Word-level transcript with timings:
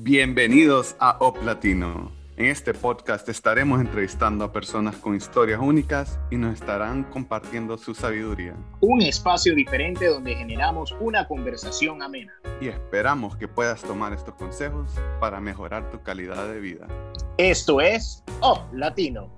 Bienvenidos 0.00 0.94
a 1.00 1.16
Op 1.18 1.42
Latino. 1.42 2.12
En 2.36 2.46
este 2.46 2.72
podcast 2.72 3.28
estaremos 3.28 3.80
entrevistando 3.80 4.44
a 4.44 4.52
personas 4.52 4.94
con 4.94 5.16
historias 5.16 5.58
únicas 5.60 6.20
y 6.30 6.36
nos 6.36 6.54
estarán 6.54 7.02
compartiendo 7.02 7.76
su 7.76 7.96
sabiduría. 7.96 8.54
Un 8.80 9.02
espacio 9.02 9.56
diferente 9.56 10.06
donde 10.06 10.36
generamos 10.36 10.94
una 11.00 11.26
conversación 11.26 12.00
amena. 12.00 12.32
Y 12.60 12.68
esperamos 12.68 13.34
que 13.34 13.48
puedas 13.48 13.82
tomar 13.82 14.12
estos 14.12 14.34
consejos 14.36 14.92
para 15.18 15.40
mejorar 15.40 15.90
tu 15.90 16.00
calidad 16.00 16.46
de 16.46 16.60
vida. 16.60 16.86
Esto 17.36 17.80
es 17.80 18.22
Op 18.38 18.72
Latino. 18.72 19.28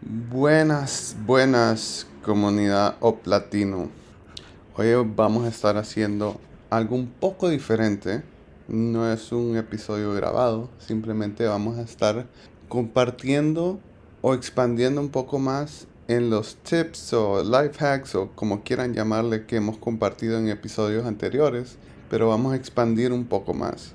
Buenas, 0.00 1.16
buenas 1.26 2.06
comunidad 2.22 2.94
Op 3.00 3.26
Latino. 3.26 3.88
Hoy 4.76 4.92
vamos 5.04 5.44
a 5.44 5.48
estar 5.48 5.76
haciendo 5.76 6.40
algo 6.70 6.94
un 6.94 7.08
poco 7.08 7.48
diferente 7.48 8.22
no 8.68 9.12
es 9.12 9.30
un 9.32 9.56
episodio 9.56 10.12
grabado, 10.12 10.68
simplemente 10.78 11.46
vamos 11.46 11.78
a 11.78 11.82
estar 11.82 12.26
compartiendo 12.68 13.78
o 14.22 14.34
expandiendo 14.34 15.00
un 15.00 15.10
poco 15.10 15.38
más 15.38 15.86
en 16.08 16.30
los 16.30 16.56
tips 16.56 17.12
o 17.12 17.42
life 17.44 17.84
hacks 17.84 18.14
o 18.14 18.30
como 18.34 18.62
quieran 18.62 18.94
llamarle 18.94 19.46
que 19.46 19.56
hemos 19.56 19.78
compartido 19.78 20.38
en 20.38 20.48
episodios 20.48 21.06
anteriores, 21.06 21.76
pero 22.10 22.28
vamos 22.28 22.52
a 22.52 22.56
expandir 22.56 23.12
un 23.12 23.24
poco 23.24 23.54
más. 23.54 23.92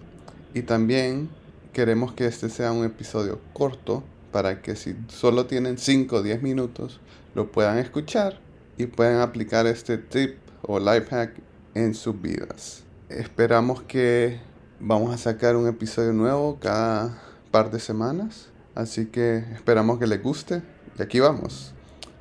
Y 0.54 0.62
también 0.62 1.30
queremos 1.74 2.14
que 2.14 2.26
este 2.26 2.50
sea 2.50 2.72
un 2.72 2.86
episodio 2.86 3.40
corto 3.54 4.04
para 4.32 4.62
que 4.62 4.76
si 4.76 4.96
solo 5.08 5.46
tienen 5.46 5.78
5 5.78 6.18
o 6.18 6.24
10 6.24 6.42
minutos 6.42 7.00
lo 7.36 7.52
puedan 7.52 7.78
escuchar 7.78 8.40
y 8.78 8.86
puedan 8.86 9.20
aplicar 9.20 9.68
este 9.68 9.98
tip 9.98 10.38
o 10.62 10.80
life 10.80 11.08
hack 11.10 11.34
en 11.76 11.94
sus 11.94 12.22
vidas. 12.22 12.84
Esperamos 13.10 13.82
que 13.84 14.40
Vamos 14.84 15.14
a 15.14 15.18
sacar 15.20 15.56
un 15.56 15.68
episodio 15.68 16.12
nuevo 16.12 16.58
cada 16.60 17.16
par 17.52 17.70
de 17.70 17.80
semanas. 17.80 18.50
Así 18.74 19.06
que 19.06 19.38
esperamos 19.54 20.00
que 20.00 20.08
les 20.08 20.24
guste. 20.24 20.64
Y 20.98 21.04
aquí 21.04 21.20
vamos. 21.20 21.72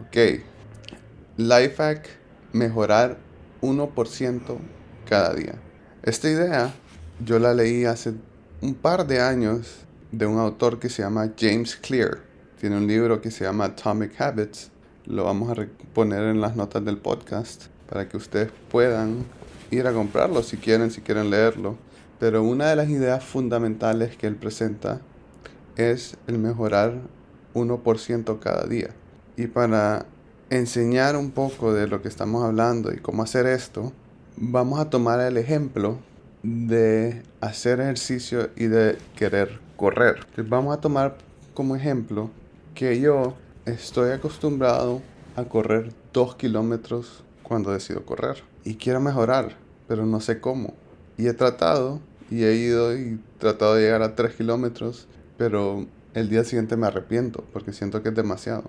Ok. 0.02 0.42
Lifehack, 1.38 2.06
mejorar 2.52 3.16
1% 3.62 4.58
cada 5.08 5.32
día. 5.32 5.54
Esta 6.02 6.28
idea 6.28 6.74
yo 7.24 7.38
la 7.38 7.54
leí 7.54 7.86
hace 7.86 8.12
un 8.60 8.74
par 8.74 9.06
de 9.06 9.22
años 9.22 9.86
de 10.12 10.26
un 10.26 10.38
autor 10.38 10.78
que 10.78 10.90
se 10.90 11.00
llama 11.00 11.32
James 11.38 11.76
Clear. 11.76 12.18
Tiene 12.60 12.76
un 12.76 12.86
libro 12.86 13.22
que 13.22 13.30
se 13.30 13.44
llama 13.44 13.64
Atomic 13.64 14.20
Habits. 14.20 14.70
Lo 15.06 15.24
vamos 15.24 15.48
a 15.48 15.66
poner 15.94 16.24
en 16.24 16.42
las 16.42 16.56
notas 16.56 16.84
del 16.84 16.98
podcast 16.98 17.68
para 17.88 18.06
que 18.06 18.18
ustedes 18.18 18.50
puedan 18.70 19.24
ir 19.70 19.86
a 19.86 19.94
comprarlo 19.94 20.42
si 20.42 20.58
quieren, 20.58 20.90
si 20.90 21.00
quieren 21.00 21.30
leerlo. 21.30 21.78
Pero 22.20 22.44
una 22.44 22.68
de 22.68 22.76
las 22.76 22.90
ideas 22.90 23.24
fundamentales 23.24 24.16
que 24.16 24.26
él 24.26 24.36
presenta 24.36 25.00
es 25.76 26.18
el 26.26 26.38
mejorar 26.38 27.00
1% 27.54 28.38
cada 28.38 28.66
día. 28.66 28.90
Y 29.36 29.46
para 29.46 30.04
enseñar 30.50 31.16
un 31.16 31.30
poco 31.30 31.72
de 31.72 31.88
lo 31.88 32.02
que 32.02 32.08
estamos 32.08 32.44
hablando 32.44 32.92
y 32.92 32.98
cómo 32.98 33.22
hacer 33.22 33.46
esto, 33.46 33.92
vamos 34.36 34.78
a 34.80 34.90
tomar 34.90 35.18
el 35.20 35.38
ejemplo 35.38 35.98
de 36.42 37.22
hacer 37.40 37.80
ejercicio 37.80 38.50
y 38.54 38.66
de 38.66 38.98
querer 39.16 39.58
correr. 39.76 40.26
vamos 40.46 40.76
a 40.76 40.80
tomar 40.80 41.16
como 41.54 41.74
ejemplo 41.74 42.30
que 42.74 43.00
yo 43.00 43.34
estoy 43.64 44.10
acostumbrado 44.10 45.00
a 45.36 45.44
correr 45.44 45.94
2 46.12 46.36
kilómetros 46.36 47.24
cuando 47.42 47.72
decido 47.72 48.04
correr. 48.04 48.42
Y 48.62 48.74
quiero 48.74 49.00
mejorar, 49.00 49.56
pero 49.88 50.04
no 50.04 50.20
sé 50.20 50.38
cómo. 50.38 50.74
Y 51.16 51.26
he 51.26 51.32
tratado 51.32 52.00
y 52.30 52.44
he 52.44 52.54
ido 52.54 52.96
y 52.96 53.20
tratado 53.38 53.74
de 53.74 53.82
llegar 53.82 54.02
a 54.02 54.14
3 54.14 54.34
kilómetros, 54.36 55.08
pero 55.36 55.86
el 56.14 56.28
día 56.28 56.44
siguiente 56.44 56.76
me 56.76 56.86
arrepiento 56.86 57.44
porque 57.52 57.72
siento 57.72 58.02
que 58.02 58.10
es 58.10 58.14
demasiado. 58.14 58.64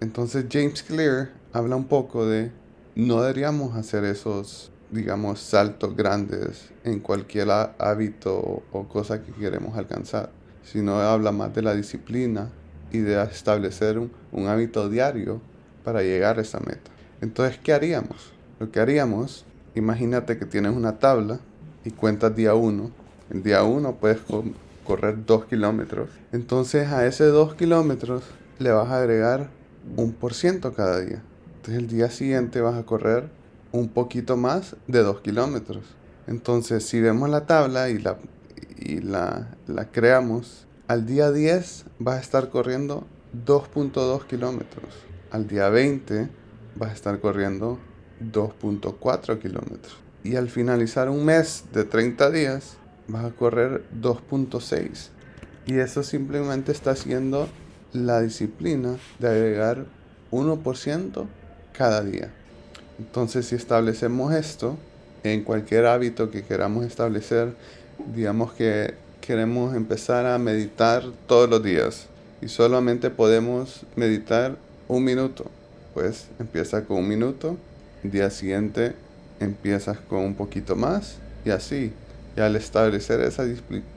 Entonces 0.00 0.44
James 0.50 0.82
Clear 0.82 1.30
habla 1.52 1.76
un 1.76 1.86
poco 1.86 2.26
de 2.26 2.52
no 2.94 3.22
deberíamos 3.22 3.74
hacer 3.76 4.04
esos, 4.04 4.70
digamos, 4.90 5.40
saltos 5.40 5.96
grandes 5.96 6.70
en 6.84 7.00
cualquier 7.00 7.48
hábito 7.78 8.62
o 8.70 8.88
cosa 8.88 9.22
que 9.22 9.32
queremos 9.32 9.76
alcanzar, 9.76 10.30
sino 10.62 11.00
habla 11.00 11.32
más 11.32 11.54
de 11.54 11.62
la 11.62 11.74
disciplina 11.74 12.50
y 12.92 12.98
de 12.98 13.22
establecer 13.22 13.98
un, 13.98 14.12
un 14.32 14.46
hábito 14.46 14.88
diario 14.90 15.40
para 15.84 16.02
llegar 16.02 16.38
a 16.38 16.42
esa 16.42 16.60
meta. 16.60 16.90
Entonces, 17.22 17.58
¿qué 17.62 17.72
haríamos? 17.72 18.32
Lo 18.58 18.70
que 18.70 18.80
haríamos, 18.80 19.46
imagínate 19.74 20.38
que 20.38 20.44
tienes 20.44 20.72
una 20.72 20.98
tabla 20.98 21.40
y 21.84 21.90
cuentas 21.90 22.34
día 22.34 22.54
1 22.54 23.05
el 23.30 23.42
día 23.42 23.62
1 23.62 23.96
puedes 23.96 24.18
correr 24.84 25.24
2 25.26 25.46
kilómetros. 25.46 26.10
Entonces 26.32 26.88
a 26.88 27.06
ese 27.06 27.24
2 27.24 27.54
kilómetros 27.54 28.22
le 28.58 28.70
vas 28.70 28.88
a 28.88 28.98
agregar 28.98 29.50
un 29.96 30.12
por 30.12 30.34
ciento 30.34 30.72
cada 30.72 31.00
día. 31.00 31.22
Entonces 31.56 31.82
el 31.82 31.88
día 31.88 32.10
siguiente 32.10 32.60
vas 32.60 32.76
a 32.76 32.84
correr 32.84 33.28
un 33.72 33.88
poquito 33.88 34.36
más 34.36 34.76
de 34.86 35.02
2 35.02 35.20
kilómetros. 35.20 35.84
Entonces 36.26 36.86
si 36.86 37.00
vemos 37.00 37.28
la 37.28 37.46
tabla 37.46 37.88
y 37.90 37.98
la, 37.98 38.18
y 38.78 39.00
la, 39.00 39.48
la 39.66 39.90
creamos, 39.90 40.66
al 40.88 41.06
día 41.06 41.32
10 41.32 41.84
vas 41.98 42.16
a 42.16 42.20
estar 42.20 42.48
corriendo 42.50 43.06
2.2 43.44 44.26
kilómetros. 44.26 44.86
Al 45.30 45.48
día 45.48 45.68
20 45.68 46.28
vas 46.76 46.90
a 46.90 46.94
estar 46.94 47.20
corriendo 47.20 47.78
2.4 48.32 49.38
kilómetros. 49.38 49.96
Y 50.22 50.36
al 50.36 50.48
finalizar 50.48 51.08
un 51.08 51.24
mes 51.24 51.64
de 51.72 51.84
30 51.84 52.30
días, 52.30 52.76
vas 53.08 53.24
a 53.24 53.30
correr 53.30 53.84
2.6. 54.00 55.08
Y 55.66 55.78
eso 55.78 56.02
simplemente 56.02 56.72
está 56.72 56.92
haciendo 56.92 57.48
la 57.92 58.20
disciplina 58.20 58.96
de 59.18 59.28
agregar 59.28 59.86
1% 60.30 61.26
cada 61.72 62.02
día. 62.02 62.32
Entonces 62.98 63.46
si 63.46 63.54
establecemos 63.54 64.32
esto 64.34 64.76
en 65.22 65.42
cualquier 65.42 65.86
hábito 65.86 66.30
que 66.30 66.44
queramos 66.44 66.84
establecer, 66.84 67.54
digamos 68.14 68.52
que 68.52 68.94
queremos 69.20 69.74
empezar 69.74 70.26
a 70.26 70.38
meditar 70.38 71.04
todos 71.26 71.50
los 71.50 71.62
días 71.62 72.06
y 72.40 72.48
solamente 72.48 73.10
podemos 73.10 73.84
meditar 73.96 74.56
un 74.88 75.04
minuto, 75.04 75.46
pues 75.94 76.28
empieza 76.38 76.84
con 76.84 76.98
un 76.98 77.08
minuto, 77.08 77.56
día 78.02 78.30
siguiente 78.30 78.94
empiezas 79.40 79.98
con 79.98 80.20
un 80.20 80.34
poquito 80.34 80.76
más 80.76 81.16
y 81.44 81.50
así 81.50 81.92
y 82.36 82.40
al 82.40 82.54
establecer 82.56 83.20
esa 83.20 83.44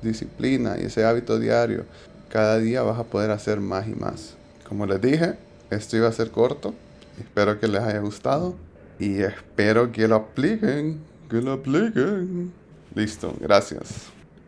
disciplina 0.01 0.77
y 0.79 0.85
ese 0.85 1.03
hábito 1.03 1.39
diario, 1.39 1.85
cada 2.29 2.57
día 2.57 2.81
vas 2.83 2.97
a 2.99 3.03
poder 3.03 3.31
hacer 3.31 3.59
más 3.59 3.87
y 3.87 3.95
más. 3.95 4.35
Como 4.67 4.85
les 4.85 5.01
dije, 5.01 5.35
esto 5.69 5.97
iba 5.97 6.07
a 6.07 6.11
ser 6.11 6.31
corto. 6.31 6.73
Espero 7.19 7.59
que 7.59 7.67
les 7.67 7.81
haya 7.81 7.99
gustado 7.99 8.55
y 8.97 9.21
espero 9.21 9.91
que 9.91 10.07
lo 10.07 10.15
apliquen. 10.15 10.99
Que 11.29 11.41
lo 11.41 11.53
apliquen. 11.53 12.53
Listo, 12.95 13.35
gracias. 13.39 14.18